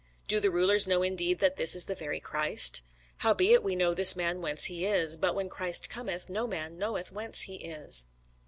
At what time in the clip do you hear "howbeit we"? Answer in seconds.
3.17-3.75